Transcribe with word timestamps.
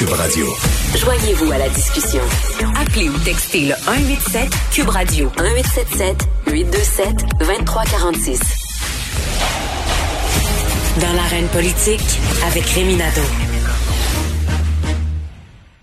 Cube 0.00 0.12
Radio. 0.12 0.46
Joignez-vous 0.96 1.52
à 1.52 1.58
la 1.58 1.68
discussion. 1.68 2.22
Appelez 2.80 3.10
ou 3.10 3.18
textez 3.18 3.66
le 3.66 3.74
187 3.74 4.48
Cube 4.72 4.88
Radio 4.88 5.30
1877 5.36 6.16
827 6.46 7.08
2346. 7.38 8.40
Dans 11.02 11.12
l'arène 11.12 11.48
politique 11.48 12.00
avec 12.46 12.64
Rémi 12.64 12.96
Nadeau. 12.96 13.20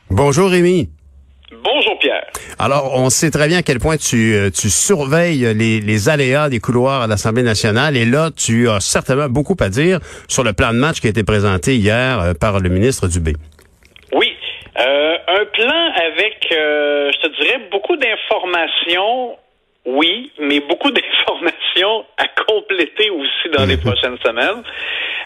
Bonjour 0.10 0.50
Rémi. 0.50 0.90
Bonjour 1.52 2.00
Pierre. 2.00 2.26
Alors, 2.58 2.94
on 2.96 3.12
sait 3.12 3.30
très 3.30 3.48
bien 3.48 3.60
à 3.60 3.62
quel 3.62 3.78
point 3.78 3.98
tu, 3.98 4.34
euh, 4.34 4.50
tu 4.50 4.72
surveilles 4.72 5.54
les, 5.54 5.80
les 5.80 6.10
aléas 6.10 6.50
des 6.50 6.60
couloirs 6.60 7.04
à 7.04 7.08
l'Assemblée 7.08 7.44
nationale 7.44 7.96
et 7.96 8.06
là, 8.06 8.32
tu 8.36 8.68
as 8.68 8.80
certainement 8.80 9.30
beaucoup 9.30 9.56
à 9.60 9.70
dire 9.70 10.00
sur 10.28 10.44
le 10.44 10.54
plan 10.54 10.74
de 10.74 10.80
match 10.80 11.02
qui 11.02 11.06
a 11.06 11.12
été 11.12 11.24
présenté 11.24 11.78
hier 11.78 12.20
euh, 12.20 12.34
par 12.34 12.60
le 12.60 12.70
ministre 12.70 13.08
Dubé. 13.08 13.36
Euh, 14.80 15.18
un 15.28 15.46
plan 15.46 15.92
avec, 15.96 16.48
euh, 16.52 17.12
je 17.12 17.28
te 17.28 17.42
dirais, 17.42 17.60
beaucoup 17.72 17.96
d'informations, 17.96 19.38
oui, 19.86 20.32
mais 20.40 20.60
beaucoup 20.60 20.92
d'informations 20.98 22.06
à 22.18 22.28
compléter 22.48 23.10
aussi 23.10 23.50
dans 23.54 23.66
les 23.66 23.78
prochaines 23.86 24.18
semaines. 24.20 24.64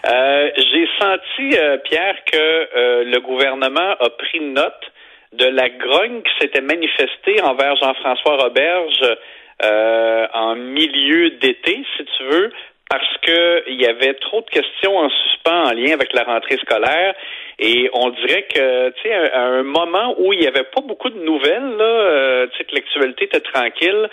Euh, 0.08 0.50
J'ai 0.56 0.88
senti, 0.98 1.58
euh, 1.58 1.76
Pierre, 1.78 2.16
que 2.24 3.04
le 3.04 3.18
gouvernement 3.20 3.94
a 4.00 4.10
pris 4.10 4.40
note 4.40 4.92
de 5.32 5.46
la 5.46 5.68
grogne 5.68 6.22
qui 6.22 6.32
s'était 6.40 6.60
manifestée 6.60 7.40
envers 7.42 7.76
Jean-François 7.76 8.36
Roberge 8.36 9.16
euh, 9.62 10.26
en 10.34 10.56
milieu 10.56 11.30
d'été, 11.30 11.84
si 11.96 12.04
tu 12.04 12.24
veux, 12.24 12.52
parce 12.92 13.16
qu'il 13.24 13.80
y 13.80 13.86
avait 13.86 14.12
trop 14.14 14.42
de 14.42 14.50
questions 14.50 14.98
en 14.98 15.08
suspens 15.08 15.64
en 15.68 15.72
lien 15.72 15.94
avec 15.94 16.12
la 16.12 16.24
rentrée 16.24 16.58
scolaire. 16.58 17.14
Et 17.58 17.88
on 17.94 18.10
dirait 18.10 18.42
que, 18.42 18.90
tu 18.90 19.02
sais, 19.02 19.14
à 19.32 19.44
un 19.44 19.62
moment 19.62 20.14
où 20.18 20.34
il 20.34 20.40
n'y 20.40 20.46
avait 20.46 20.64
pas 20.64 20.82
beaucoup 20.82 21.08
de 21.08 21.18
nouvelles, 21.20 21.76
là, 21.78 21.84
euh, 21.84 22.46
tu 22.48 22.58
sais, 22.58 22.64
que 22.64 22.74
l'actualité 22.74 23.24
était 23.24 23.40
tranquille, 23.40 24.10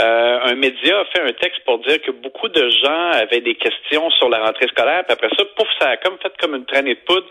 euh, 0.00 0.38
un 0.44 0.54
média 0.54 1.00
a 1.00 1.04
fait 1.06 1.20
un 1.20 1.32
texte 1.32 1.60
pour 1.66 1.80
dire 1.80 2.00
que 2.00 2.10
beaucoup 2.10 2.48
de 2.48 2.70
gens 2.70 3.10
avaient 3.12 3.42
des 3.42 3.54
questions 3.54 4.08
sur 4.12 4.30
la 4.30 4.38
rentrée 4.38 4.68
scolaire. 4.68 5.04
Puis 5.04 5.12
après 5.12 5.28
ça, 5.36 5.44
pouf, 5.54 5.68
ça 5.78 5.90
a 5.90 5.96
comme 5.98 6.16
fait 6.22 6.32
comme 6.40 6.54
une 6.54 6.64
traînée 6.64 6.94
de 6.94 7.00
poudre. 7.00 7.26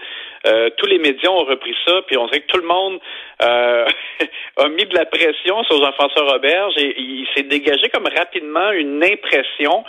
Euh, 0.46 0.70
tous 0.78 0.86
les 0.86 1.00
médias 1.00 1.32
ont 1.32 1.46
repris 1.46 1.76
ça, 1.88 2.02
puis 2.06 2.18
on 2.18 2.28
dirait 2.28 2.42
que 2.42 2.52
tout 2.52 2.62
le 2.62 2.68
monde 2.68 3.00
a 3.40 4.68
mis 4.70 4.86
de 4.86 4.96
la 4.96 5.06
pression 5.06 5.64
sur 5.64 5.84
Jean-François 5.84 6.32
Roberge 6.34 6.74
et 6.78 6.94
il 6.96 7.28
s'est 7.36 7.44
dégagé 7.44 7.90
comme 7.90 8.08
rapidement 8.08 8.72
une 8.72 9.04
impression 9.04 9.84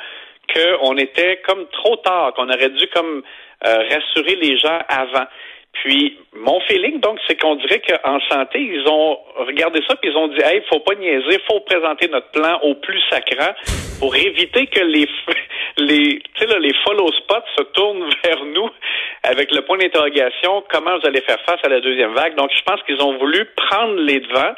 qu'on 0.53 0.97
était 0.97 1.41
comme 1.47 1.67
trop 1.69 1.97
tard, 1.97 2.35
qu'on 2.35 2.49
aurait 2.49 2.71
dû 2.71 2.87
comme 2.89 3.23
rassurer 3.63 4.37
les 4.37 4.59
gens 4.59 4.79
avant. 4.89 5.27
Puis 5.73 6.19
mon 6.35 6.61
feeling, 6.63 7.01
donc, 7.01 7.19
c'est 7.27 7.41
qu'on 7.41 7.55
dirait 7.57 7.81
qu'en 7.81 8.21
santé, 8.29 8.61
ils 8.61 8.87
ont 8.89 9.19
regardé 9.47 9.81
ça 9.89 9.97
puis 9.97 10.11
ils 10.11 10.17
ont 10.17 10.29
dit 10.29 10.41
Hey, 10.43 10.63
faut 10.69 10.81
pas 10.81 10.95
niaiser, 10.95 11.39
faut 11.47 11.61
présenter 11.61 12.09
notre 12.09 12.31
plan 12.31 12.59
au 12.63 12.75
plus 12.75 13.01
sacrant 13.09 13.55
pour 13.99 14.15
éviter 14.17 14.67
que 14.67 14.81
les 14.81 15.09
les 15.79 16.23
sais 16.39 16.47
les 16.59 16.75
follow 16.85 17.11
spots 17.13 17.49
se 17.57 17.63
tournent 17.75 18.09
vers 18.25 18.45
nous 18.45 18.69
avec 19.23 19.53
le 19.53 19.63
point 19.63 19.79
d'interrogation 19.79 20.65
comment 20.71 20.99
vous 20.99 21.07
allez 21.07 21.21
faire 21.23 21.41
face 21.47 21.61
à 21.63 21.69
la 21.69 21.81
deuxième 21.81 22.13
vague. 22.13 22.35
Donc 22.37 22.51
je 22.57 22.63
pense 22.63 22.83
qu'ils 22.83 23.01
ont 23.03 23.17
voulu 23.19 23.45
prendre 23.57 23.95
les 24.01 24.21
devants 24.21 24.55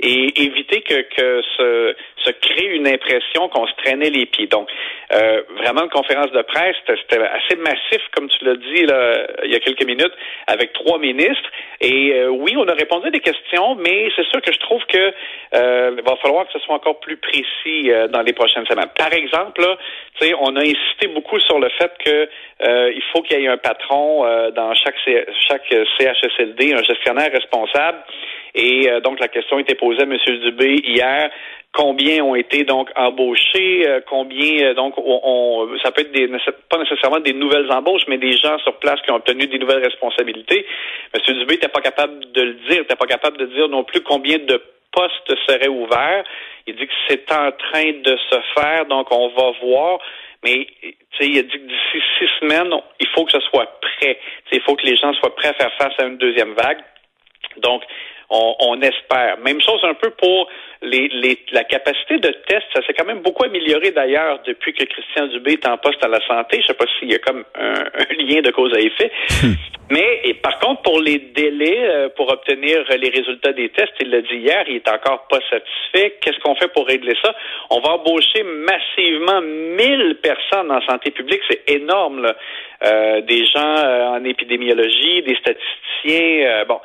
et 0.00 0.42
éviter 0.42 0.82
que, 0.82 1.02
que 1.14 1.42
se, 1.56 1.96
se 2.24 2.30
crée 2.30 2.66
une 2.66 2.86
impression 2.86 3.48
qu'on 3.48 3.66
se 3.66 3.72
traînait 3.82 4.10
les 4.10 4.26
pieds. 4.26 4.46
Donc, 4.46 4.68
euh, 5.12 5.42
vraiment, 5.56 5.84
une 5.84 5.90
conférence 5.90 6.30
de 6.32 6.42
presse, 6.42 6.76
c'était 6.86 7.22
assez 7.22 7.56
massif, 7.56 8.02
comme 8.14 8.28
tu 8.28 8.44
l'as 8.44 8.56
dit 8.56 8.84
là, 8.84 9.26
il 9.44 9.52
y 9.52 9.56
a 9.56 9.60
quelques 9.60 9.84
minutes, 9.84 10.12
avec 10.46 10.72
trois 10.74 10.98
ministres. 10.98 11.50
Et 11.80 12.12
euh, 12.12 12.28
oui, 12.28 12.54
on 12.58 12.68
a 12.68 12.74
répondu 12.74 13.08
à 13.08 13.10
des 13.10 13.20
questions, 13.20 13.76
mais 13.76 14.10
c'est 14.16 14.26
sûr 14.26 14.42
que 14.42 14.52
je 14.52 14.58
trouve 14.58 14.84
que 14.86 15.12
euh, 15.54 15.96
va 16.04 16.16
falloir 16.16 16.46
que 16.46 16.52
ce 16.52 16.58
soit 16.60 16.74
encore 16.74 17.00
plus 17.00 17.16
précis 17.16 17.90
euh, 17.90 18.08
dans 18.08 18.22
les 18.22 18.32
prochaines 18.32 18.66
semaines. 18.66 18.85
Par 18.96 19.12
exemple, 19.12 19.60
là, 19.60 19.76
on 20.40 20.56
a 20.56 20.60
insisté 20.60 21.08
beaucoup 21.08 21.38
sur 21.40 21.58
le 21.58 21.68
fait 21.70 21.92
que 22.04 22.28
euh, 22.62 22.92
faut 23.12 23.22
qu'il 23.22 23.40
y 23.40 23.44
ait 23.44 23.48
un 23.48 23.58
patron 23.58 24.24
dans 24.54 24.74
chaque 24.74 24.96
CHSLD, 25.04 26.72
un 26.74 26.82
gestionnaire 26.82 27.30
responsable. 27.32 27.98
Et 28.54 28.88
donc 29.04 29.20
la 29.20 29.28
question 29.28 29.58
était 29.58 29.74
posée 29.74 30.00
à 30.00 30.04
M. 30.04 30.16
Dubé 30.40 30.76
hier 30.82 31.30
combien 31.76 32.24
ont 32.24 32.34
été 32.34 32.64
donc 32.64 32.90
embauchés, 32.96 33.86
euh, 33.86 34.00
combien 34.08 34.64
euh, 34.64 34.74
donc 34.74 34.94
on, 34.96 35.68
ça 35.82 35.92
peut 35.92 36.02
être 36.02 36.12
des, 36.12 36.26
pas 36.70 36.78
nécessairement 36.78 37.20
des 37.20 37.34
nouvelles 37.34 37.70
embauches, 37.70 38.04
mais 38.08 38.18
des 38.18 38.32
gens 38.32 38.58
sur 38.60 38.78
place 38.78 39.00
qui 39.02 39.10
ont 39.10 39.16
obtenu 39.16 39.46
des 39.46 39.58
nouvelles 39.58 39.84
responsabilités. 39.84 40.66
Monsieur 41.14 41.34
Dubé 41.34 41.54
n'était 41.54 41.68
pas 41.68 41.82
capable 41.82 42.32
de 42.32 42.42
le 42.42 42.54
dire, 42.68 42.80
n'était 42.80 42.96
pas 42.96 43.06
capable 43.06 43.36
de 43.36 43.46
dire 43.46 43.68
non 43.68 43.84
plus 43.84 44.00
combien 44.00 44.38
de 44.38 44.60
postes 44.96 45.32
seraient 45.46 45.68
ouverts. 45.68 46.24
Il 46.66 46.74
dit 46.76 46.86
que 46.86 46.92
c'est 47.08 47.30
en 47.30 47.52
train 47.52 47.92
de 47.92 48.16
se 48.30 48.40
faire, 48.54 48.86
donc 48.86 49.12
on 49.12 49.28
va 49.28 49.52
voir. 49.62 49.98
Mais 50.42 50.66
il 51.20 51.38
a 51.38 51.42
dit 51.42 51.48
que 51.48 51.66
d'ici 51.66 52.04
six 52.18 52.28
semaines, 52.40 52.72
il 53.00 53.08
faut 53.08 53.24
que 53.24 53.32
ce 53.32 53.40
soit 53.40 53.80
prêt. 53.80 54.18
il 54.52 54.60
faut 54.62 54.74
que 54.74 54.86
les 54.86 54.96
gens 54.96 55.12
soient 55.14 55.34
prêts 55.34 55.48
à 55.48 55.54
faire 55.54 55.72
face 55.78 55.94
à 55.98 56.06
une 56.06 56.18
deuxième 56.18 56.54
vague. 56.54 56.78
Donc, 57.58 57.82
on, 58.30 58.80
espère. 58.80 59.38
Même 59.38 59.60
chose 59.60 59.80
un 59.84 59.94
peu 59.94 60.10
pour 60.10 60.48
les, 60.82 61.08
les, 61.08 61.38
la 61.52 61.64
capacité 61.64 62.18
de 62.18 62.28
test. 62.46 62.64
Ça 62.74 62.82
s'est 62.86 62.92
quand 62.94 63.06
même 63.06 63.20
beaucoup 63.20 63.44
amélioré 63.44 63.90
d'ailleurs 63.92 64.40
depuis 64.46 64.72
que 64.74 64.84
Christian 64.84 65.26
Dubé 65.28 65.52
est 65.52 65.68
en 65.68 65.78
poste 65.78 66.02
à 66.02 66.08
la 66.08 66.20
santé. 66.26 66.60
Je 66.60 66.66
sais 66.66 66.74
pas 66.74 66.86
s'il 66.98 67.10
y 67.10 67.14
a 67.14 67.18
comme 67.18 67.44
un, 67.54 67.84
lien 68.18 68.42
de 68.42 68.50
cause 68.50 68.74
à 68.74 68.80
effet. 68.80 69.10
Hmm. 69.42 69.54
Mais 69.90 70.20
et 70.24 70.34
par 70.34 70.58
contre, 70.58 70.82
pour 70.82 71.00
les 71.00 71.18
délais 71.18 71.88
euh, 71.88 72.08
pour 72.08 72.30
obtenir 72.32 72.84
les 72.90 73.08
résultats 73.08 73.52
des 73.52 73.68
tests, 73.68 73.94
il 74.00 74.10
l'a 74.10 74.20
dit 74.20 74.36
hier, 74.36 74.64
il 74.68 74.76
est 74.76 74.88
encore 74.88 75.26
pas 75.28 75.38
satisfait. 75.48 76.18
Qu'est-ce 76.20 76.40
qu'on 76.40 76.56
fait 76.56 76.72
pour 76.72 76.86
régler 76.86 77.14
ça? 77.22 77.34
On 77.70 77.80
va 77.80 77.90
embaucher 77.90 78.42
massivement 78.42 79.40
1000 79.40 80.18
personnes 80.22 80.72
en 80.72 80.80
santé 80.82 81.12
publique. 81.12 81.40
C'est 81.48 81.62
énorme. 81.70 82.22
Là. 82.22 82.36
Euh, 82.84 83.20
des 83.22 83.46
gens 83.46 83.76
euh, 83.78 84.08
en 84.08 84.24
épidémiologie, 84.24 85.22
des 85.22 85.36
statisticiens. 85.36 86.64
bon. 86.68 86.80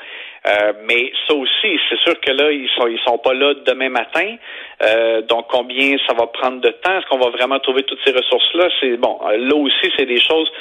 Euh, 0.48 0.74
mais 0.88 1.12
ça 1.28 1.36
aussi, 1.36 1.80
c'est 1.88 2.00
sûr 2.00 2.20
que 2.20 2.32
là, 2.32 2.52
ils 2.52 2.68
sont 2.76 2.88
ils 2.88 3.00
sont 3.06 3.20
pas 3.20 3.34
là 3.34 3.54
demain 3.66 3.90
matin. 3.90 4.38
Euh, 4.82 5.22
donc 5.22 5.46
combien 5.50 5.98
ça 6.08 6.14
va 6.16 6.26
prendre 6.28 6.62
de 6.62 6.70
temps? 6.70 6.98
Est-ce 6.98 7.06
qu'on 7.08 7.20
va 7.20 7.30
vraiment 7.30 7.60
trouver 7.60 7.84
toutes 7.84 8.00
ces 8.04 8.12
ressources-là? 8.12 8.70
C'est 8.80 8.98
bon. 8.98 9.20
Là 9.22 9.56
aussi, 9.56 9.92
c'est 9.96 10.08
des 10.08 10.20
choses 10.20 10.52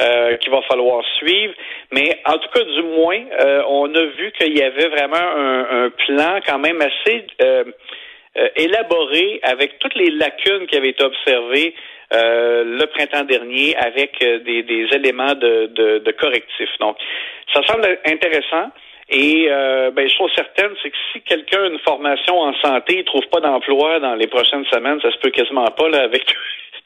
euh, 0.00 0.36
qu'il 0.38 0.50
va 0.50 0.62
falloir 0.62 1.04
suivre. 1.18 1.52
Mais 1.92 2.18
en 2.24 2.38
tout 2.38 2.48
cas, 2.48 2.64
du 2.64 2.82
moins, 2.82 3.20
on 3.68 3.94
a 3.94 4.04
vu 4.04 4.32
qu'il 4.38 4.56
y 4.56 4.62
avait 4.62 4.88
vraiment 4.88 5.16
un, 5.16 5.84
un, 5.84 5.90
plan 5.90 6.40
quand 6.46 6.58
même 6.58 6.80
assez 6.80 7.26
élaboré 8.56 9.40
avec 9.42 9.78
toutes 9.78 9.94
les 9.94 10.10
lacunes 10.10 10.66
qui 10.66 10.76
avaient 10.76 10.90
été 10.90 11.04
observées. 11.04 11.74
le 12.12 12.84
printemps 12.86 13.24
dernier 13.24 13.76
avec 13.76 14.18
des, 14.20 14.62
des 14.62 14.88
éléments 14.92 15.34
de, 15.34 15.66
de, 15.66 15.98
de 15.98 16.10
correctifs. 16.12 16.76
Donc, 16.80 16.96
ça 17.52 17.62
semble 17.64 17.98
intéressant. 18.06 18.70
Et 19.08 19.46
euh, 19.48 19.90
ben, 19.92 20.08
chose 20.10 20.32
certaine, 20.34 20.72
c'est 20.82 20.90
que 20.90 20.96
si 21.12 21.20
quelqu'un 21.20 21.62
a 21.62 21.66
une 21.68 21.78
formation 21.80 22.40
en 22.40 22.52
santé, 22.54 22.98
il 22.98 23.04
trouve 23.04 23.26
pas 23.28 23.40
d'emploi 23.40 24.00
dans 24.00 24.16
les 24.16 24.26
prochaines 24.26 24.64
semaines, 24.66 25.00
ça 25.00 25.12
se 25.12 25.18
peut 25.18 25.30
quasiment 25.30 25.66
pas 25.66 25.88
là 25.88 26.02
avec 26.02 26.24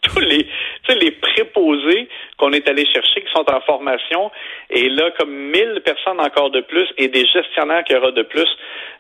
tous 0.15 0.21
les, 0.21 0.47
les 0.89 1.11
préposés 1.13 2.09
qu'on 2.39 2.53
est 2.53 2.67
allé 2.69 2.85
chercher 2.87 3.21
qui 3.21 3.31
sont 3.33 3.45
en 3.51 3.61
formation. 3.61 4.31
Et 4.71 4.89
là, 4.89 5.11
comme 5.19 5.31
1000 5.31 5.83
personnes 5.85 6.21
encore 6.21 6.51
de 6.51 6.61
plus 6.63 6.89
et 6.99 7.09
des 7.09 7.27
gestionnaires 7.27 7.85
qu'il 7.85 7.97
y 7.97 7.99
aura 7.99 8.13
de 8.13 8.23
plus, 8.23 8.49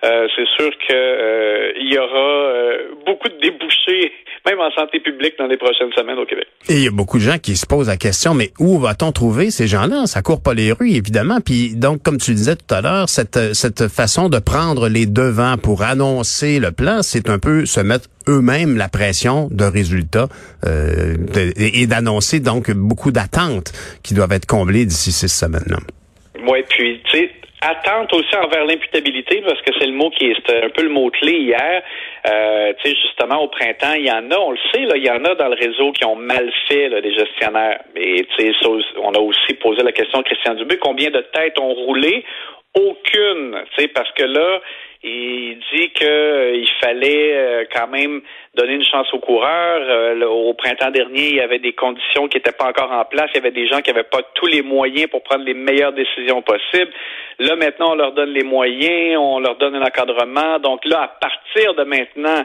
euh, 0.05 0.27
c'est 0.37 0.47
sûr 0.56 0.71
qu'il 0.87 0.94
euh, 0.94 1.72
y 1.81 1.99
aura 1.99 2.16
euh, 2.16 2.78
beaucoup 3.06 3.28
de 3.28 3.39
débouchés, 3.41 4.12
même 4.47 4.60
en 4.60 4.71
santé 4.72 5.00
publique, 5.00 5.34
dans 5.39 5.47
les 5.47 5.56
prochaines 5.56 5.93
semaines 5.97 6.19
au 6.19 6.27
Québec. 6.27 6.47
Et 6.69 6.75
il 6.75 6.84
y 6.84 6.89
a 6.89 6.93
beaucoup 6.93 7.19
de 7.19 7.22
gens 7.22 7.39
qui 7.39 7.56
se 7.56 7.66
posent 7.66 7.89
la 7.89 7.97
question, 7.97 8.34
mais 8.34 8.50
où 8.59 8.78
va-t-on 8.78 9.12
trouver 9.12 9.50
ces 9.50 9.66
gens-là? 9.66 10.06
Ça 10.06 10.22
court 10.22 10.43
pas 10.43 10.55
les 10.55 10.72
rues, 10.72 10.91
évidemment. 10.91 11.39
Puis 11.44 11.77
donc, 11.77 12.03
comme 12.03 12.19
tu 12.19 12.33
disais 12.33 12.56
tout 12.56 12.75
à 12.75 12.81
l'heure, 12.81 13.09
cette, 13.09 13.54
cette 13.54 13.89
façon 13.89 14.28
de 14.28 14.39
prendre 14.39 14.89
les 14.89 15.07
devants 15.07 15.57
pour 15.57 15.83
annoncer 15.83 16.60
le 16.60 16.72
plan, 16.72 17.03
c'est 17.03 17.28
un 17.28 17.39
peu 17.39 17.65
se 17.66 17.80
mettre 17.80 18.09
eux-mêmes 18.30 18.77
la 18.77 18.88
pression 18.88 19.48
de 19.50 19.65
résultats 19.65 20.28
euh, 20.65 21.16
et, 21.56 21.86
d'annoncer 21.86 22.41
donc 22.41 22.71
beaucoup 22.71 23.10
d'attentes 23.10 23.72
qui 24.03 24.15
doivent 24.15 24.32
être 24.32 24.47
comblées 24.47 24.86
d'ici 24.86 25.12
six 25.12 25.28
semaines. 25.28 25.77
Oui, 26.47 26.62
puis 26.68 27.00
tu 27.10 27.18
sais, 27.18 27.30
attente 27.60 28.12
aussi 28.12 28.34
envers 28.36 28.65
l'imputabilité 28.65 29.42
parce 29.47 29.60
que 29.62 29.72
c'est 29.78 29.86
le 29.86 29.92
mot 29.92 30.10
qui 30.10 30.27
est 30.27 30.65
un 30.65 30.71
peu 30.71 30.82
le 30.82 30.88
mot 30.88 31.10
clé 31.10 31.32
hier. 31.32 31.82
Euh, 32.27 32.72
tu 32.82 32.91
sais, 32.91 32.97
justement 33.03 33.42
au 33.42 33.48
printemps, 33.48 33.94
il 33.97 34.06
y 34.06 34.10
en 34.10 34.30
a, 34.30 34.38
on 34.38 34.53
le 34.53 34.59
sait 34.72 34.86
il 34.97 35.04
y 35.04 35.10
en 35.10 35.24
a 35.24 35.34
dans 35.34 35.48
le 35.48 35.56
réseau 35.56 35.92
qui 35.92 36.04
ont 36.04 36.16
mal 36.16 36.50
fait 36.68 36.88
là, 36.88 37.00
des 37.00 37.15
gestionnaires. 37.15 37.80
Mais 37.94 38.24
tu 38.36 38.53
sais, 38.53 38.53
on 39.03 39.12
a 39.12 39.18
aussi 39.18 39.54
posé 39.54 39.83
la 39.83 39.92
question 39.92 40.21
à 40.21 40.22
Christian 40.22 40.54
Dubé 40.54 40.78
combien 40.78 41.10
de 41.10 41.21
têtes 41.33 41.59
ont 41.59 41.74
roulé? 41.74 42.24
Aucune, 42.74 43.56
tu 43.74 43.83
sais, 43.83 43.88
parce 43.88 44.10
que 44.12 44.22
là, 44.22 44.60
Il 45.02 45.58
dit 45.72 45.91
qu'il 45.92 46.68
fallait 46.82 47.66
quand 47.74 47.88
même 47.88 48.20
donner 48.54 48.74
une 48.74 48.84
chance 48.84 49.12
aux 49.14 49.18
coureurs. 49.18 50.20
au 50.30 50.52
printemps 50.52 50.91
dernier, 50.91 51.28
il 51.28 51.36
y 51.36 51.41
avait 51.41 51.58
des 51.58 51.72
conditions 51.72 52.28
qui 52.28 52.36
n'étaient 52.36 52.52
pas 52.52 52.68
encore 52.68 52.92
en 52.92 53.04
place. 53.06 53.30
Il 53.32 53.38
y 53.38 53.41
avait 53.41 53.50
des 53.50 53.66
gens 53.66 53.80
qui 53.80 53.91
n'avaient 53.91 54.02
pas 54.02 54.22
tous 54.34 54.47
les 54.47 54.60
moyens 54.60 55.08
pour 55.08 55.22
prendre 55.22 55.44
les 55.44 55.54
meilleures 55.54 55.94
décisions 55.94 56.42
possibles. 56.42 56.92
Là, 57.38 57.56
maintenant, 57.56 57.92
on 57.92 57.94
leur 57.94 58.12
donne 58.12 58.34
les 58.34 58.42
moyens, 58.42 59.16
on 59.18 59.41
leur 59.41 59.56
donne 59.56 59.74
un 59.74 59.82
encadrement. 59.82 60.58
Donc 60.58 60.84
là, 60.84 61.02
à 61.02 61.08
partir 61.08 61.74
de 61.74 61.84
maintenant, 61.84 62.44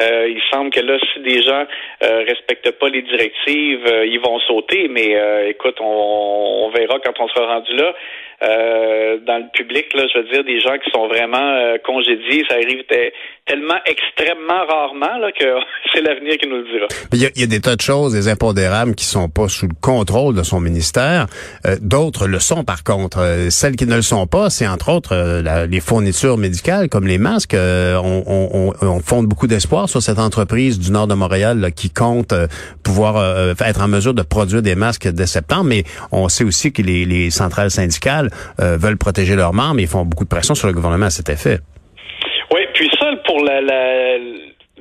euh, 0.00 0.28
il 0.28 0.40
semble 0.50 0.70
que 0.70 0.80
là, 0.80 0.98
si 1.12 1.20
des 1.20 1.42
gens 1.42 1.66
euh, 2.02 2.24
respectent 2.26 2.72
pas 2.78 2.88
les 2.88 3.02
directives, 3.02 3.86
euh, 3.86 4.06
ils 4.06 4.20
vont 4.20 4.38
sauter. 4.40 4.88
Mais 4.88 5.16
euh, 5.16 5.48
écoute, 5.48 5.76
on, 5.80 6.66
on, 6.66 6.70
verra 6.70 6.98
quand 7.04 7.18
on 7.20 7.28
sera 7.28 7.54
rendu 7.54 7.74
là. 7.76 7.94
Euh, 8.42 9.18
dans 9.18 9.38
le 9.38 9.50
public, 9.52 9.92
là, 9.92 10.06
je 10.12 10.18
veux 10.18 10.28
dire, 10.28 10.44
des 10.44 10.60
gens 10.60 10.78
qui 10.78 10.90
sont 10.90 11.08
vraiment 11.08 11.36
euh, 11.36 11.76
congédiés, 11.78 12.44
ça 12.48 12.54
arrive 12.54 12.84
tellement 13.50 13.80
extrêmement 13.84 14.64
rarement 14.68 15.18
là, 15.18 15.32
que 15.32 15.44
c'est 15.92 16.02
l'avenir 16.02 16.36
qui 16.38 16.48
nous 16.48 16.58
le 16.58 16.64
dira. 16.64 16.86
Il 17.12 17.18
y, 17.18 17.42
a, 17.42 17.46
des 17.46 17.60
tas 17.60 17.74
de 17.74 17.80
choses, 17.80 18.12
des 18.12 18.28
impondérables 18.28 18.94
qui 18.94 19.04
sont 19.04 19.28
pas 19.28 19.48
sous 19.48 19.66
le 19.66 19.74
contrôle 19.80 20.36
de 20.36 20.42
son 20.44 20.60
ministère. 20.60 21.26
Euh, 21.66 21.76
D'autres 21.80 22.28
le 22.28 22.38
sont 22.38 22.62
par 22.62 22.84
contre. 22.84 23.18
Euh, 23.18 23.50
celles 23.50 23.74
qui 23.74 23.86
ne 23.86 23.96
le 23.96 24.02
sont 24.02 24.26
pas, 24.26 24.50
c'est 24.50 24.68
entre 24.68 24.90
autres 24.90 25.14
euh, 25.14 25.66
les 25.66 25.80
fournitures 25.80 26.38
médicales 26.38 26.88
comme 26.88 27.06
les 27.06 27.18
masques. 27.18 27.56
on, 27.56 28.22
on, 28.26 28.72
on, 28.80 29.00
fonde 29.00 29.26
beaucoup 29.26 29.46
d'espoir 29.46 29.88
sur 29.88 30.02
cette 30.02 30.18
entreprise 30.18 30.78
du 30.78 30.92
nord 30.92 31.08
de 31.08 31.14
Montréal 31.14 31.72
qui 31.74 31.90
compte 31.90 32.34
pouvoir 32.82 33.54
être 33.60 33.80
en 33.80 33.88
mesure 33.88 34.14
de 34.14 34.22
produire 34.22 34.62
des 34.62 34.74
masques 34.74 35.08
dès 35.08 35.26
septembre. 35.26 35.64
Mais 35.64 35.84
on 36.12 36.28
sait 36.28 36.44
aussi 36.44 36.72
que 36.72 36.82
les, 36.82 37.04
les 37.04 37.30
centrales 37.30 37.70
syndicales 37.70 38.30
veulent 38.58 38.98
protéger 38.98 39.34
leurs 39.34 39.54
membres, 39.54 39.80
ils 39.80 39.88
font 39.88 40.04
beaucoup 40.04 40.24
de 40.24 40.28
pression 40.28 40.54
sur 40.54 40.68
le 40.68 40.74
gouvernement 40.74 41.06
à 41.06 41.10
cet 41.10 41.28
effet. 41.28 41.60
Pour 43.18 43.42
la, 43.44 43.60
la 43.60 44.18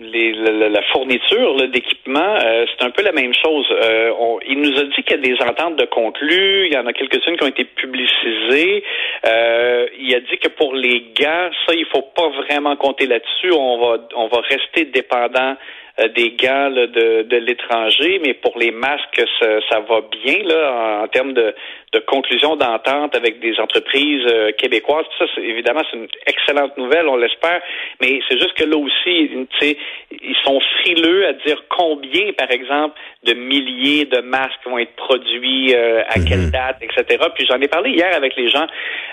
la, 0.01 0.81
fourniture 0.93 1.67
d'équipement, 1.69 2.37
euh, 2.41 2.65
c'est 2.71 2.85
un 2.85 2.89
peu 2.89 3.03
la 3.03 3.11
même 3.11 3.33
chose. 3.33 3.67
Euh, 3.69 4.11
il 4.47 4.61
nous 4.61 4.77
a 4.79 4.83
dit 4.83 5.03
qu'il 5.03 5.11
y 5.11 5.13
a 5.13 5.35
des 5.35 5.41
ententes 5.43 5.75
de 5.75 5.85
conclus, 5.85 6.67
il 6.67 6.73
y 6.73 6.77
en 6.77 6.85
a 6.85 6.93
quelques-unes 6.93 7.35
qui 7.37 7.43
ont 7.43 7.47
été 7.47 7.65
publicisées. 7.65 8.83
il 9.25 10.15
a 10.15 10.19
dit 10.21 10.37
que 10.41 10.47
pour 10.49 10.73
les 10.73 11.01
gants, 11.19 11.49
ça, 11.67 11.73
il 11.73 11.85
faut 11.91 12.07
pas 12.15 12.29
vraiment 12.29 12.75
compter 12.77 13.07
là-dessus. 13.07 13.51
On 13.51 13.77
va, 13.77 13.97
on 14.15 14.27
va 14.27 14.39
rester 14.41 14.85
dépendant 14.85 15.57
des 16.07 16.31
gants 16.31 16.69
de, 16.69 17.23
de 17.23 17.37
l'étranger, 17.37 18.19
mais 18.23 18.33
pour 18.33 18.57
les 18.57 18.71
masques, 18.71 19.23
ça, 19.39 19.47
ça 19.69 19.79
va 19.81 20.01
bien 20.23 20.43
là 20.43 21.01
en 21.03 21.07
termes 21.07 21.33
de, 21.33 21.53
de 21.93 21.99
conclusion 21.99 22.55
d'entente 22.55 23.15
avec 23.15 23.39
des 23.39 23.59
entreprises 23.59 24.25
euh, 24.27 24.51
québécoises. 24.51 25.05
Ça, 25.17 25.25
c'est, 25.33 25.41
évidemment, 25.41 25.81
c'est 25.89 25.97
une 25.97 26.07
excellente 26.27 26.77
nouvelle, 26.77 27.07
on 27.07 27.17
l'espère, 27.17 27.61
mais 27.99 28.19
c'est 28.29 28.37
juste 28.37 28.53
que 28.53 28.63
là 28.63 28.77
aussi, 28.77 29.47
ils 29.61 30.35
sont 30.43 30.59
frileux 30.81 31.27
à 31.27 31.33
dire 31.33 31.63
combien, 31.69 32.31
par 32.33 32.51
exemple, 32.51 32.99
de 33.23 33.33
milliers 33.33 34.05
de 34.05 34.19
masques 34.19 34.59
vont 34.65 34.77
être 34.77 34.95
produits, 34.95 35.73
euh, 35.73 36.03
à 36.07 36.19
quelle 36.19 36.45
mhm. 36.45 36.51
date, 36.51 36.77
etc. 36.81 37.25
Puis 37.33 37.47
j'en 37.49 37.59
ai 37.59 37.67
parlé 37.67 37.91
hier 37.91 38.15
avec 38.15 38.35
les 38.35 38.49
gens 38.49 38.67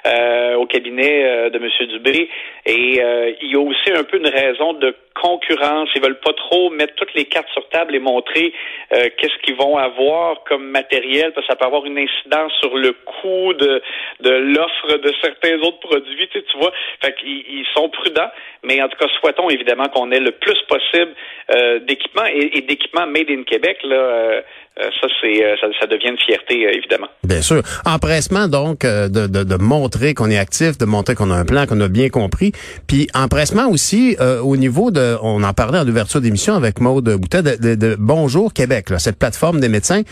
euh, 0.07 0.57
au 0.57 0.67
cabinet 0.67 1.51
de 1.51 1.57
M. 1.57 1.89
Dubé, 1.89 2.29
et 2.67 3.01
il 3.41 3.51
y 3.51 3.57
a 3.57 3.61
aussi 3.61 3.91
un 3.93 4.05
peu 4.05 4.19
une 4.19 4.29
raison 4.29 4.75
de 4.75 4.95
concurrence. 5.21 5.89
Ils 5.95 6.03
veulent 6.03 6.21
pas 6.21 6.33
trop 6.35 6.71
mettre 6.77 6.95
toutes 6.95 7.15
les 7.15 7.25
cartes 7.25 7.49
sur 7.53 7.69
table 7.71 7.95
et 7.95 7.99
montrer 7.99 8.53
qu'est-ce 8.91 9.37
qu'ils 9.43 9.57
vont 9.57 9.77
avoir 9.77 10.45
comme 10.45 10.69
matériel, 10.69 11.33
parce 11.33 11.47
que 11.47 11.53
ça 11.53 11.57
peut 11.57 11.67
avoir 11.67 11.85
une 11.87 11.99
incidence 11.99 12.53
sur 12.61 12.77
le 12.77 12.93
coût 12.93 13.53
de, 13.55 13.83
de 14.21 14.31
l'offre 14.31 14.99
de 14.99 15.13
certains 15.23 15.59
autres 15.61 15.81
produits, 15.81 16.29
tu, 16.29 16.59
vois. 16.59 16.73
Fait 17.03 17.15
qu'ils 17.15 17.45
ils 17.49 17.67
sont 17.75 17.89
prudents, 17.89 18.31
mais 18.63 18.83
en 18.83 18.89
tout 18.89 18.97
cas, 18.99 19.07
souhaitons 19.21 19.49
évidemment 19.51 19.89
qu'on 19.89 20.11
ait 20.13 20.21
le 20.21 20.33
plus 20.33 20.61
possible 20.69 21.13
euh, 21.51 21.79
d'équipements 21.81 22.27
et, 22.27 22.61
d'équipements 22.63 23.07
made 23.07 23.31
in 23.31 23.43
Québec. 23.45 23.79
Là, 23.85 24.43
euh, 24.79 24.85
euh, 24.87 24.91
ça, 25.01 25.09
c'est 25.21 25.79
ça, 25.81 25.87
devient 25.87 26.11
une 26.11 26.19
fierté, 26.19 26.69
évidemment. 26.75 27.09
Bien 27.25 27.43
sûr. 27.43 27.63
Empressement, 27.85 28.49
donc, 28.49 28.81
de, 28.81 29.27
de, 29.27 29.57
montrer 29.57 30.15
qu'on 30.15 30.31
est 30.31 30.39
actif, 30.39 30.79
de 30.79 30.85
montrer 30.85 31.15
qu'on 31.15 31.31
a 31.31 31.35
un 31.35 31.45
plan, 31.45 31.67
qu'on 31.67 31.81
a 31.81 31.89
bien 31.89 32.09
compris. 32.09 32.53
Puis 32.87 33.09
empressement 33.15 33.69
aussi 33.69 34.17
au 34.43 34.57
niveau 34.57 34.91
de, 34.91 35.17
on 35.23 35.43
en 35.43 35.53
parlait 35.53 35.79
en 35.79 35.89
ouverture 35.89 36.21
d'émission 36.21 36.55
avec 36.55 36.81
Maude 36.81 37.09
Boutet, 37.17 37.43
de, 37.43 37.75
de, 37.75 37.97
Bonjour 37.99 38.53
Québec, 38.53 38.87
cette 38.99 39.19
plateforme 39.19 39.61
des 39.61 39.69
médecins. 39.69 40.03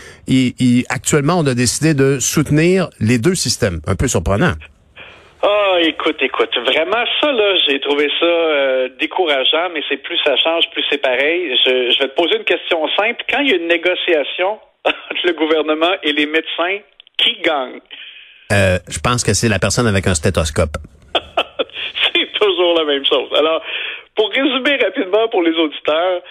actuellement, 0.89 1.39
on 1.39 1.45
a 1.47 1.53
décidé 1.53 1.93
de 1.93 2.19
soutenir 2.19 2.89
les 2.99 3.17
deux 3.17 3.35
systèmes. 3.35 3.81
Un 3.87 3.95
peu 3.95 4.07
surprenant. 4.07 4.53
Ah, 5.47 5.77
écoute, 5.81 6.17
écoute, 6.21 6.57
vraiment 6.57 7.05
ça 7.21 7.31
là, 7.31 7.55
j'ai 7.67 7.79
trouvé 7.79 8.09
ça 8.19 8.25
euh, 8.25 8.89
décourageant, 8.99 9.69
mais 9.73 9.81
c'est 9.87 9.97
plus 9.97 10.17
ça 10.25 10.35
change, 10.37 10.67
plus 10.71 10.83
c'est 10.89 10.97
pareil. 10.97 11.55
Je, 11.63 11.99
vais 11.99 12.07
te 12.07 12.15
poser 12.15 12.37
une 12.37 12.45
question 12.45 12.87
simple. 12.97 13.23
Quand 13.29 13.41
il 13.41 13.51
y 13.51 13.53
a 13.53 13.57
une 13.57 13.67
négociation 13.67 14.59
entre 14.85 15.21
le 15.23 15.33
gouvernement 15.33 15.91
et 16.01 16.13
les 16.13 16.25
médecins, 16.25 16.79
qui 17.17 17.39
gagne? 17.41 17.79
Euh, 18.51 18.79
Je 18.89 18.99
pense 18.99 19.23
que 19.23 19.33
c'est 19.33 19.47
la 19.47 19.59
personne 19.59 19.85
avec 19.85 20.07
un 20.07 20.15
stéthoscope. 20.15 20.77
c'est 22.13 22.31
toujours 22.39 22.73
la 22.79 22.85
même 22.85 23.05
chose. 23.05 23.29
Alors, 23.37 23.61
pour 24.15 24.29
résumer 24.29 24.77
rapidement 24.83 25.27
pour 25.27 25.43
les 25.43 25.53
auditeurs, 25.53 26.21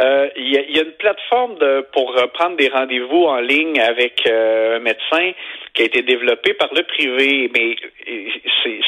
euh, 0.00 0.28
il 0.36 0.52
y, 0.52 0.78
a 0.78 0.82
une 0.82 0.92
plateforme 0.92 1.56
de, 1.58 1.86
pour 1.92 2.14
prendre 2.32 2.56
des 2.56 2.68
rendez-vous 2.68 3.24
en 3.24 3.40
ligne 3.40 3.80
avec 3.80 4.26
un 4.26 4.78
médecin 4.78 5.32
qui 5.74 5.82
a 5.82 5.84
été 5.84 6.02
développé 6.02 6.54
par 6.54 6.68
le 6.74 6.82
privé, 6.82 7.50
mais 7.54 7.76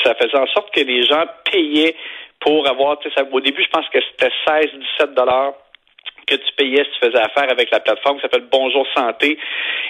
ça 0.02 0.14
faisait 0.14 0.38
en 0.38 0.46
sorte 0.48 0.74
que 0.74 0.80
les 0.80 1.04
gens 1.04 1.24
payaient 1.50 1.94
pour 2.40 2.68
avoir, 2.68 2.98
au 3.32 3.40
début, 3.40 3.62
je 3.62 3.70
pense 3.70 3.88
que 3.88 3.98
c'était 4.10 4.32
16, 4.46 4.70
17 4.98 5.14
dollars 5.14 5.54
que 6.26 6.34
tu 6.34 6.52
payais 6.56 6.84
si 6.84 6.90
tu 6.98 7.06
faisais 7.06 7.20
affaire 7.20 7.50
avec 7.50 7.70
la 7.70 7.80
plateforme 7.80 8.16
qui 8.16 8.22
s'appelle 8.22 8.46
Bonjour 8.50 8.86
Santé. 8.94 9.38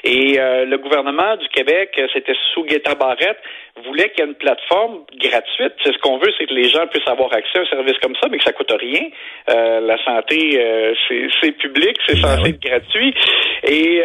Et 0.05 0.39
euh, 0.39 0.65
le 0.65 0.79
gouvernement 0.79 1.37
du 1.37 1.49
Québec, 1.49 2.01
c'était 2.13 2.35
sous 2.53 2.65
Guetta 2.65 2.95
Barrette, 2.95 3.39
voulait 3.85 4.11
qu'il 4.11 4.25
y 4.25 4.27
ait 4.27 4.31
une 4.31 4.37
plateforme 4.37 5.05
gratuite. 5.19 5.73
C'est 5.83 5.93
ce 5.93 5.99
qu'on 5.99 6.19
veut, 6.19 6.31
c'est 6.39 6.47
que 6.47 6.55
les 6.55 6.69
gens 6.69 6.87
puissent 6.87 7.09
avoir 7.09 7.33
accès 7.33 7.59
à 7.59 7.63
un 7.63 7.67
service 7.67 7.99
comme 8.03 8.15
ça, 8.21 8.29
mais 8.31 8.39
que 8.39 8.45
ça 8.45 8.53
coûte 8.53 8.73
rien. 8.79 9.09
Euh, 9.51 9.81
la 9.81 10.03
santé, 10.05 10.61
euh, 10.61 10.95
c'est 11.41 11.53
public, 11.53 11.97
c'est 12.07 12.21
ben 12.21 12.37
censé 12.37 12.51
être 12.51 12.63
gratuit. 12.63 13.15
Et 13.67 14.03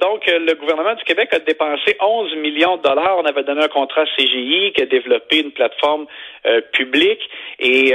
donc, 0.00 0.26
le 0.26 0.54
gouvernement 0.54 0.94
du 0.94 1.04
Québec 1.04 1.28
a 1.32 1.38
dépensé 1.38 1.96
11 2.00 2.36
millions 2.36 2.76
de 2.76 2.82
dollars. 2.82 3.18
On 3.18 3.24
avait 3.24 3.44
donné 3.44 3.62
un 3.62 3.68
contrat 3.68 4.02
à 4.02 4.06
CGI 4.16 4.72
qui 4.74 4.82
a 4.82 4.86
développé 4.86 5.40
une 5.40 5.52
plateforme 5.52 6.06
publique. 6.72 7.20
Et, 7.60 7.94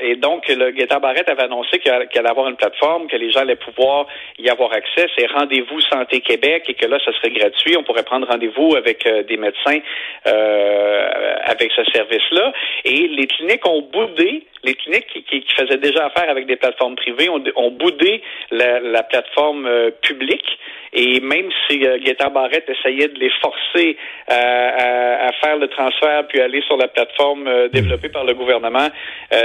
et 0.00 0.16
donc, 0.16 0.48
le 0.48 0.70
Guetta 0.70 0.98
Barrette 0.98 1.28
avait 1.28 1.42
annoncé 1.42 1.78
qu'il 1.78 1.92
allait 1.92 2.28
avoir 2.28 2.48
une 2.48 2.56
plateforme, 2.56 3.06
que 3.06 3.15
les 3.18 3.30
gens 3.30 3.40
allaient 3.40 3.56
pouvoir 3.56 4.06
y 4.38 4.48
avoir 4.48 4.72
accès. 4.72 5.06
C'est 5.16 5.26
Rendez-vous 5.26 5.80
Santé 5.80 6.20
Québec 6.20 6.64
et 6.68 6.74
que 6.74 6.86
là, 6.86 6.98
ça 7.04 7.12
serait 7.12 7.30
gratuit. 7.30 7.76
On 7.76 7.82
pourrait 7.82 8.04
prendre 8.04 8.26
rendez-vous 8.26 8.76
avec 8.76 9.06
des 9.28 9.36
médecins 9.36 9.80
euh, 10.26 11.34
avec 11.44 11.72
ce 11.72 11.84
service-là. 11.92 12.52
Et 12.84 13.08
les 13.08 13.26
cliniques 13.26 13.66
ont 13.66 13.82
boudé, 13.82 14.42
les 14.64 14.74
cliniques 14.74 15.06
qui, 15.28 15.44
faisaient 15.56 15.78
déjà 15.78 16.06
affaire 16.06 16.28
avec 16.28 16.46
des 16.46 16.56
plateformes 16.56 16.96
privées 16.96 17.28
ont, 17.28 17.70
boudé 17.70 18.22
la, 18.50 18.80
la 18.80 19.02
plateforme 19.02 19.66
euh, 19.66 19.90
publique. 20.02 20.58
Et 20.98 21.20
même 21.20 21.50
si 21.68 21.86
euh, 21.86 21.98
Barrette 22.32 22.70
essayait 22.70 23.08
de 23.08 23.18
les 23.20 23.28
forcer 23.42 23.98
euh, 24.30 24.32
à, 24.32 25.28
à, 25.28 25.32
faire 25.44 25.58
le 25.58 25.68
transfert 25.68 26.26
puis 26.26 26.40
aller 26.40 26.62
sur 26.62 26.78
la 26.78 26.88
plateforme 26.88 27.46
euh, 27.46 27.68
développée 27.68 28.08
par 28.08 28.24
le 28.24 28.32
gouvernement, 28.32 28.88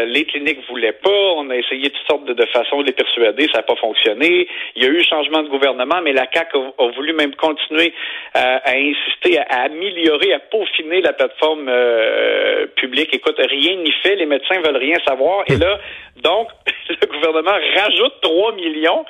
les 0.08 0.24
cliniques 0.24 0.60
voulaient 0.70 0.93
pas. 0.93 1.34
On 1.36 1.50
a 1.50 1.55
essayé 1.58 1.89
toutes 1.89 2.08
sortes 2.08 2.25
de, 2.25 2.34
de 2.34 2.46
façons 2.48 2.81
de 2.81 2.86
les 2.86 2.93
persuader, 2.93 3.48
ça 3.51 3.58
n'a 3.58 3.63
pas 3.63 3.75
fonctionné. 3.75 4.48
Il 4.75 4.84
y 4.84 4.86
a 4.86 4.89
eu 4.89 5.03
changement 5.03 5.43
de 5.43 5.50
gouvernement, 5.50 6.01
mais 6.01 6.13
la 6.13 6.25
CAC 6.25 6.55
a, 6.55 6.88
voulu 6.96 7.12
même 7.13 7.36
continuer 7.36 7.93
à, 8.34 8.72
insister, 8.72 9.39
à, 9.39 9.63
améliorer, 9.63 10.34
à 10.34 10.39
peaufiner 10.39 11.01
la 11.01 11.12
plateforme 11.12 11.70
publique. 12.77 13.13
Écoute, 13.13 13.36
rien 13.38 13.75
n'y 13.75 13.91
fait, 14.03 14.15
les 14.15 14.25
médecins 14.25 14.62
veulent 14.62 14.77
rien 14.77 14.98
savoir. 15.05 15.43
Et 15.48 15.58
là, 15.58 15.79
donc, 16.24 16.48
le 16.89 17.08
gouvernement 17.08 17.58
rajoute 17.75 18.13
3 18.22 18.53
millions 18.53 19.05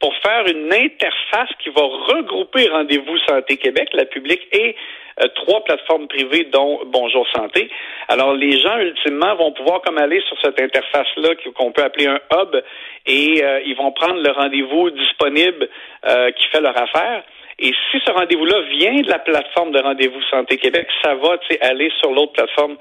pour 0.00 0.14
faire 0.16 0.46
une 0.46 0.72
interface 0.72 1.50
qui 1.62 1.68
va 1.68 1.82
regrouper 1.82 2.68
Rendez-vous 2.68 3.18
Santé 3.28 3.58
Québec, 3.58 3.90
la 3.92 4.06
publique, 4.06 4.40
et 4.52 4.74
euh, 5.22 5.28
trois 5.34 5.62
plateformes 5.64 6.08
privées, 6.08 6.44
dont 6.44 6.80
Bonjour 6.86 7.26
Santé. 7.34 7.70
Alors, 8.08 8.32
les 8.32 8.58
gens, 8.58 8.78
ultimement, 8.78 9.36
vont 9.36 9.52
pouvoir 9.52 9.82
comme 9.82 9.98
aller 9.98 10.22
sur 10.26 10.36
cette 10.42 10.60
interface-là 10.60 11.34
qu'on 11.54 11.72
peut 11.72 11.82
appeler 11.82 12.06
un 12.06 12.20
hub, 12.32 12.62
et 13.06 13.44
euh, 13.44 13.60
ils 13.66 13.76
vont 13.76 13.92
prendre 13.92 14.20
le 14.22 14.30
rendez-vous 14.30 14.90
disponible 14.90 15.68
euh, 16.06 16.30
qui 16.32 16.46
fait 16.48 16.60
leur 16.60 16.76
affaire. 16.76 17.22
Et 17.60 17.72
si 17.90 17.98
ce 18.04 18.10
rendez-vous-là 18.10 18.62
vient 18.70 19.02
de 19.02 19.08
la 19.10 19.18
plateforme 19.18 19.72
de 19.72 19.80
Rendez-vous 19.80 20.22
Santé 20.30 20.56
Québec, 20.56 20.86
ça 21.02 21.14
va 21.14 21.36
aller 21.60 21.90
sur 22.00 22.10
l'autre 22.10 22.32
plateforme 22.32 22.76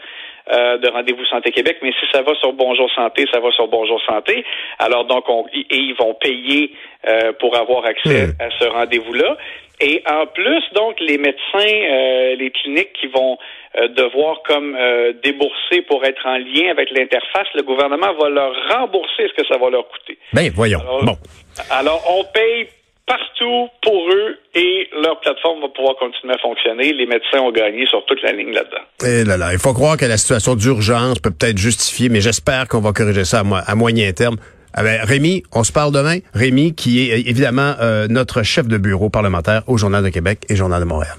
euh, 0.51 0.77
de 0.77 0.87
Rendez-vous 0.89 1.25
Santé 1.25 1.51
Québec, 1.51 1.77
mais 1.81 1.91
si 1.99 2.07
ça 2.13 2.21
va 2.21 2.33
sur 2.35 2.53
Bonjour 2.53 2.89
Santé, 2.95 3.25
ça 3.31 3.41
va 3.41 3.51
sur 3.51 3.67
Bonjour 3.67 4.01
Santé. 4.05 4.45
Alors 4.79 5.03
donc, 5.03 5.27
on, 5.27 5.45
et 5.53 5.65
ils 5.69 5.95
vont 5.99 6.13
payer 6.13 6.71
euh, 7.07 7.33
pour 7.33 7.57
avoir 7.57 7.85
accès 7.85 8.27
hmm. 8.27 8.33
à 8.39 8.49
ce 8.57 8.65
rendez-vous-là. 8.65 9.37
Et 9.81 10.01
en 10.09 10.25
plus, 10.27 10.63
donc, 10.73 10.99
les 10.99 11.17
médecins, 11.17 11.37
euh, 11.55 12.35
les 12.35 12.51
cliniques 12.51 12.93
qui 12.93 13.07
vont 13.07 13.37
devoir 13.95 14.41
comme 14.41 14.75
débourser 15.23 15.83
pour 15.83 16.03
être 16.03 16.25
en 16.25 16.37
lien 16.37 16.71
avec 16.71 16.89
l'interface, 16.89 17.47
le 17.53 17.61
gouvernement 17.61 18.11
va 18.19 18.27
leur 18.27 18.51
rembourser 18.73 19.27
ce 19.27 19.33
que 19.41 19.47
ça 19.47 19.59
va 19.59 19.69
leur 19.69 19.87
coûter. 19.87 20.17
Ben 20.33 20.51
voyons. 20.53 20.79
bon. 21.03 21.15
Alors, 21.69 22.03
on 22.09 22.23
paye 22.33 22.67
partout 23.09 23.67
pour 23.81 24.11
eux 24.11 24.37
et 24.53 24.87
leur 25.01 25.19
plateforme 25.19 25.61
va 25.61 25.69
pouvoir 25.69 25.95
continuer 25.97 26.33
à 26.33 26.37
fonctionner. 26.37 26.93
Les 26.93 27.07
médecins 27.07 27.39
ont 27.39 27.51
gagné 27.51 27.87
sur 27.87 28.05
toute 28.05 28.21
la 28.21 28.31
ligne 28.31 28.53
là-dedans. 28.53 28.83
Et 29.03 29.21
eh 29.21 29.23
là 29.25 29.51
il 29.51 29.57
faut 29.57 29.73
croire 29.73 29.97
que 29.97 30.05
la 30.05 30.17
situation 30.17 30.55
d'urgence 30.55 31.17
peut 31.19 31.31
peut-être 31.31 31.57
justifier, 31.57 32.09
mais 32.09 32.21
j'espère 32.21 32.67
qu'on 32.67 32.81
va 32.81 32.93
corriger 32.93 33.25
ça 33.25 33.41
à, 33.41 33.75
moyen 33.75 34.11
terme. 34.13 34.37
Ah 34.75 34.83
ben, 34.83 35.01
Rémi, 35.03 35.41
on 35.51 35.63
se 35.63 35.71
parle 35.71 35.91
demain. 35.91 36.19
Rémi, 36.35 36.75
qui 36.75 37.09
est 37.09 37.21
évidemment 37.27 37.73
euh, 37.81 38.07
notre 38.07 38.43
chef 38.43 38.67
de 38.67 38.77
bureau 38.77 39.09
parlementaire 39.09 39.63
au 39.65 39.77
Journal 39.77 40.03
de 40.03 40.09
Québec 40.09 40.41
et 40.47 40.55
Journal 40.55 40.79
de 40.79 40.85
Montréal. 40.85 41.15